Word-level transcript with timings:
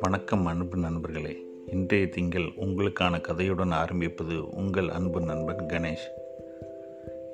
வணக்கம் 0.00 0.46
அன்பு 0.46 0.76
நண்பர்களே. 0.76 1.36
இன்றைய 1.66 2.08
திங்கள் 2.08 2.42
உங்களுக்கான 2.42 3.20
கதையுடன் 3.20 3.70
ஆரம்பிப்பது 3.70 4.48
உங்கள் 4.48 4.88
அன்பு 4.88 5.20
நண்பன் 5.20 5.56
கணேஷ். 5.56 6.08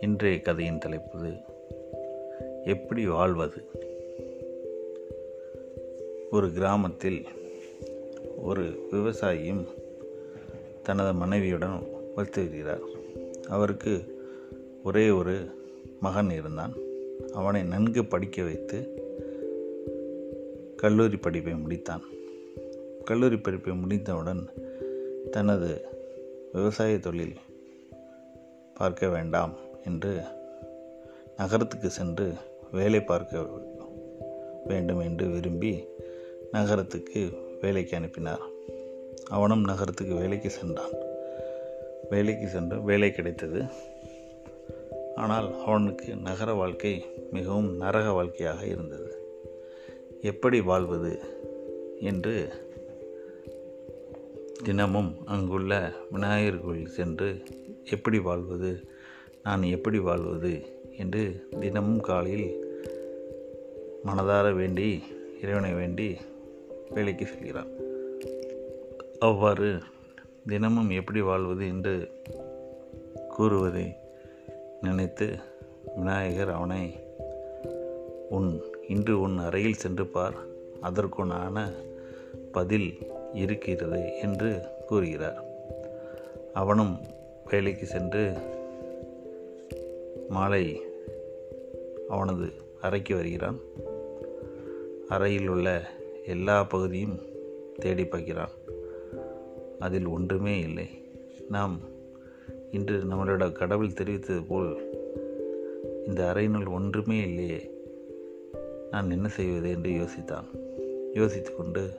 இன்றைய 0.01 0.41
கதையின் 0.41 0.79
தலைப்பது 0.79 1.33
எப்படி 2.65 3.07
வாழ்வது? 3.07 3.63
ஒரு 6.31 6.53
கிராமத்தில் 6.53 7.25
ஒரு 8.37 8.89
விவசாயியும் 8.93 9.67
தனது 10.83 11.15
மனைவியுடன் 11.15 11.83
வசித்து 12.15 12.43
வருகிறார். 12.43 12.81
அவருக்கு 13.49 14.23
ஒரே 14.85 15.11
ஒரு 15.11 15.59
மகன் 16.01 16.31
இருந்தான். 16.31 16.75
அவனை 17.33 17.63
நன்கு 17.63 18.05
படிக்க 18.05 18.43
வைத்து 18.43 18.79
கல்லூரி 20.77 21.17
படிப்பை 21.17 21.53
முடித்தான். 21.53 22.03
கல்லூரி 23.05 23.39
படிப்பை 23.39 23.73
முடித்தவுடன் 23.73 24.49
தனது 25.31 25.85
விவசாய 26.53 26.99
தொழில் 26.99 27.35
பார்க்க 28.75 29.09
வேண்டாம் 29.09 29.55
என்று 29.85 30.21
நகரத்துக்கு 31.37 31.91
சென்று 31.91 32.33
வேலை 32.71 33.03
பார்க்க 33.03 33.45
வேண்டும் 34.67 35.01
என்று 35.01 35.27
விரும்பி 35.27 35.85
நகரத்துக்கு 36.53 37.29
வேலைக்கு 37.61 37.97
அனுப்பினார். 37.97 38.41
அவனும் 39.29 39.65
நகரத்துக்கு 39.65 40.15
வேலைக்கு 40.15 40.51
சென்றான். 40.51 40.91
வேலைக்கு 42.11 42.49
சென்று 42.49 42.83
வேலை 42.83 43.13
கிடைத்தது. 43.13 43.63
ஆனால் 45.21 45.65
அவனுக்கு 45.65 46.17
நகர 46.17 46.53
வாழ்க்கை 46.53 47.05
மிகவும் 47.31 47.77
நரக 47.81 48.13
வாழ்க்கையாக 48.13 48.67
இருந்தது. 48.67 49.11
எப்படி 50.21 50.61
வாழ்வது 50.61 51.13
என்று 52.01 52.49
தினமும் 54.65 55.17
அங்குள்ள 55.25 55.93
விநாயகர் 56.11 56.65
கோயில் 56.65 56.87
சென்று 56.87 57.43
எப்படி 57.85 58.19
வாழ்வது 58.19 58.91
நான் 59.43 59.63
எப்படி 59.63 59.99
வாழ்வது 59.99 60.53
என்று 60.99 61.49
தினமும் 61.61 62.01
காலையில் 62.01 62.49
மனதார 64.07 64.55
வேண்டி 64.55 65.03
இறைவனை 65.43 65.73
வேண்டி 65.73 66.17
வேலைக்கு 66.91 67.27
செல்கிறான். 67.27 67.73
அவ்வாறு 69.19 69.71
தினமும் 70.49 70.91
எப்படி 70.91 71.21
வாழ்வது 71.21 71.67
என்று 71.67 72.23
கூறுவதை 73.29 73.87
நினைத்து 74.81 75.39
விநாயகர் 75.97 76.51
அவனை 76.51 77.01
உன் 78.29 78.63
இன்று 78.89 79.21
உன் 79.21 79.39
அறையில் 79.39 79.75
சென்று 79.75 80.07
பார் 80.07 80.35
அதற்குண்டான 80.83 81.73
பதில் 82.53 82.99
இருக்கிறது 83.33 84.19
என்று 84.19 84.63
கூறுகிறார். 84.87 85.45
அவனும் 86.55 87.01
வேலைக்கு 87.51 87.87
சென்று 87.87 88.33
மாலை 90.29 90.81
அவனது 92.09 92.53
அறைக்கு 92.81 93.17
வருகிறான். 93.17 93.59
அறையில் 95.09 95.49
உள்ள 95.49 95.89
எல்லா 96.27 96.65
பகுதியும் 96.65 97.19
தேடி 97.79 98.07
பார்க்கிறான். 98.07 98.51
அதில் 99.79 100.07
ஒன்றுமே 100.07 100.59
இல்லை. 100.59 100.89
நாம் 101.49 101.81
இன்று 102.71 102.99
நம்மளோட 102.99 103.53
கடவுள் 103.53 103.89
தெரிவித்தது 103.89 104.47
போல் 104.49 104.99
இந்த 106.07 106.33
அறையினுள் 106.35 106.67
ஒன்றுமே 106.67 107.21
இல்லையே. 107.21 107.71
நான் 108.91 109.11
என்ன 109.11 109.29
செய்வது 109.29 109.71
என்று 109.71 109.91
யோசித்தான். 109.91 110.45
யோசித்து 111.15 111.57
கொண்டு 111.57 111.95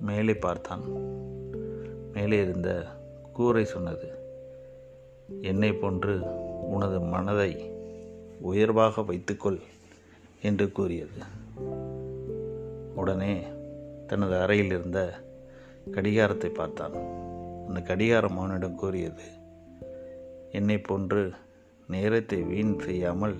மேலே 0.00 0.34
பார்த்தான். 0.34 0.82
மேலே 2.12 2.42
இருந்த 2.42 2.84
கூரை 3.32 3.64
சொன்னது 3.64 4.10
என்னை 5.40 5.72
போன்று 5.72 6.20
உனது 6.68 7.00
மனதை 7.00 7.70
உயர்வாக 8.40 9.02
வைத்துக்கொள் 9.02 9.58
என்று 10.42 10.72
கூறியது. 10.72 11.18
உடனே 12.94 13.42
தனது 14.06 14.36
அறையில் 14.36 14.66
இருந்த 14.66 15.12
கடிகாரத்தை 15.90 16.50
பார்த்தான். 16.50 17.26
அந்த 17.68 17.80
கடிகாரம் 17.80 18.38
அவனிடம் 18.38 18.74
கூறியது. 18.74 19.22
என்னை 20.50 20.78
போன்று 20.78 21.32
நேரத்தை 21.88 22.42
வீண் 22.42 22.78
செய்யாமல் 22.78 23.36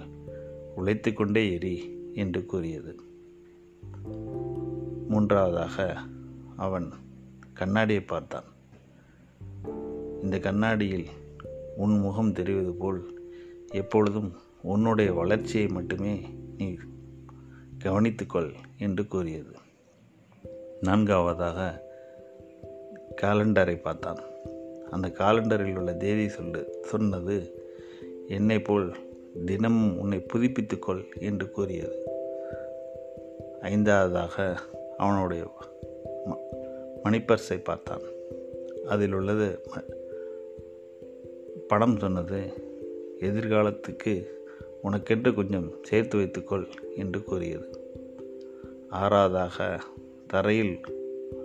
உழைத்து 0.75 1.13
கொண்டே 1.13 1.53
எரி 1.53 1.77
என்று 2.15 2.47
கூறியது. 2.47 3.01
மூன்றாவதாக 5.09 5.97
அவன் 6.57 6.93
கண்ணாடியை 7.55 8.03
பார்த்தான். 8.03 8.45
இந்த 10.23 10.39
கண்ணாடியில் 10.39 11.09
உன் 11.77 11.99
முகம் 11.99 12.33
தெரிவது 12.33 12.73
போல் 12.73 13.31
எப்பொழுதும் 13.73 14.33
உன்னுடைய 14.63 15.13
வளர்ச்சியை 15.13 15.69
மட்டுமே 15.69 16.15
நீ 16.59 16.77
கவனித்துக்கொள் 17.85 18.53
என்று 18.79 19.07
கூறியது. 19.07 19.55
நான்காவதாக 20.81 21.88
காலண்டரை 23.23 23.81
பார்த்தான். 23.81 24.19
அந்த 24.91 25.09
காலண்டரில் 25.09 25.77
உள்ள 25.77 25.95
தேதி 25.95 26.29
சொல்லு 26.29 26.79
சொன்னது 26.83 27.67
என்னை 28.29 28.61
போல் 28.61 28.95
தினமும் 29.45 29.99
உன்னை 29.99 30.27
புதுப்பித்துக்கொள் 30.35 31.05
என்று 31.21 31.51
கூறியது. 31.51 32.03
ஐந்தாவதாக 33.61 34.57
அவனுடைய 34.97 35.53
மணிப்பர்ஸை 37.05 37.65
பார்த்தான். 37.65 38.01
அதில் 38.87 39.13
உள்ளது 39.13 39.61
படம் 41.69 41.99
சொன்னது 41.99 42.53
எதிர்காலத்துக்கு 43.21 44.27
உனக்கென்று 44.83 45.35
கொஞ்சம் 45.35 45.73
சேர்த்து 45.83 46.17
வைத்துக்கொள் 46.17 46.67
என்று 46.97 47.25
கூறியது. 47.25 47.69
ஆறாவதாக 48.91 49.79
தரையில் 50.27 50.81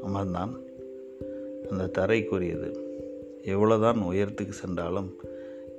அமர்ந்தான். 0.07 0.62
அந்த 1.69 1.88
தரை 1.88 2.24
கூறியது 2.24 2.91
எவ்வளவுதான் 3.44 3.97
உயரத்துக்கு 3.97 4.50
சென்றாலும் 4.50 5.16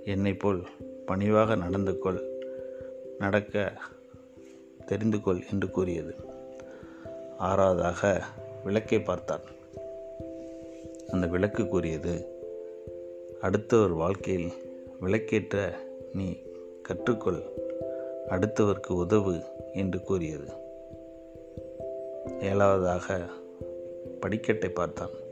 என்னை 0.05 0.35
போல் 0.35 0.67
பணிவாக 1.07 1.55
நடந்து 1.55 1.99
கொள் 1.99 2.23
நடக்க 3.19 3.73
தெரிந்து 4.87 5.21
கொள் 5.21 5.43
என்று 5.53 5.71
கூறியது. 5.71 6.15
ஆறாவதாக 7.39 8.23
விளக்கை 8.65 9.01
பார்த்தான். 9.01 9.41
அந்த 11.09 11.27
விளக்கு 11.27 11.69
கூறியது 11.69 12.27
அடுத்தவர் 13.41 13.91
வாழ்க்கையில் 13.91 14.53
விளக்கேற்ற 15.01 15.79
நீ 16.13 16.37
கற்றுக்கொள் 16.89 17.43
அடுத்தவருக்கு 18.29 18.93
உதவு 18.93 19.43
என்று 19.73 20.03
கூறியது. 20.03 20.49
ஏழாவதாக 22.27 23.29
படிக்கட்டை 24.21 24.69
பார்த்தான். 24.69 25.23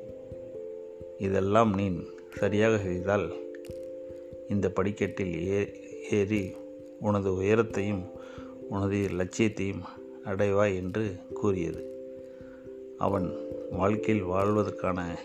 இதெல்லாம் 1.23 1.75
நீ 1.75 2.01
சரியாக 2.35 2.79
செய்தால் 2.79 3.33
இந்த 4.49 4.71
படிக்கட்டில் 4.71 5.35
ஏ 5.49 5.61
ஏறி 6.11 6.57
உனது 7.01 7.31
உயரத்தையும் 7.31 8.03
உனது 8.69 9.09
லட்சியத்தையும் 9.11 9.83
அடைவாய் 10.25 10.75
என்று 10.75 11.17
கூறியது. 11.35 11.83
அவன் 12.99 13.29
வாழ்க்கையில் 13.71 14.25
வாழ்வதற்கான 14.25 15.19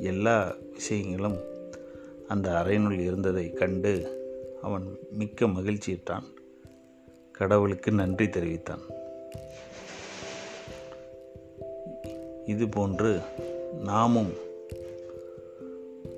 எல்லா 0.00 0.56
விஷயங்களும் 0.72 1.38
அந்த 2.28 2.50
அறையினுள் 2.50 2.98
இருந்ததை 2.98 3.52
கண்டு 3.52 3.92
அவன் 4.62 4.98
மிக்க 5.10 5.46
மகிழ்ச்சியிட்டான். 5.46 6.28
கடவுளுக்கு 7.32 7.90
நன்றி 7.90 8.28
தெரிவித்தான். 8.28 8.84
இதுபோன்று 12.46 13.22
நாமும் 13.82 14.48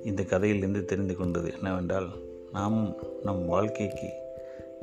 இந்த 0.03 0.23
கதையிலிருந்து 0.23 0.85
தெரிந்து 0.85 1.15
கொண்டது 1.15 1.53
என்னவென்றால் 1.53 2.09
நாமும் 2.51 2.95
நம் 3.23 3.45
வாழ்க்கைக்கு 3.45 4.07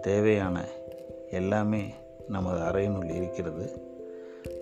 தேவையான 0.01 0.69
எல்லாமே 1.31 1.83
நமது 2.29 2.61
அறையினுள் 2.61 3.15
இருக்கிறது. 3.15 3.83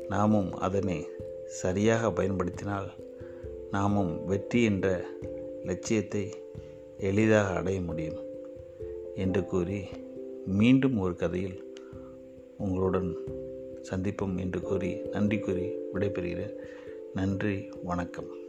நாமும் 0.09 0.53
அதனை 0.53 1.07
சரியாக 1.47 2.13
பயன்படுத்தினால் 2.13 2.91
நாமும் 3.71 4.25
வெற்றி 4.25 4.63
என்ற 4.63 5.05
லட்சியத்தை 5.65 6.35
எளிதாக 6.99 7.55
அடைய 7.55 7.81
முடியும் 7.81 8.21
என்று 9.15 9.45
கூறி 9.45 9.81
மீண்டும் 10.47 10.99
ஒரு 10.99 11.15
கதையில் 11.15 11.77
உங்களுடன் 12.59 13.17
சந்திப்போம் 13.91 14.39
என்று 14.39 14.61
கூறி 14.61 15.01
நன்றி 15.13 15.39
கூறி 15.39 15.67
விடைபெறுகிறேன். 15.95 16.55
நன்றி 17.15 17.71
வணக்கம். 17.83 18.47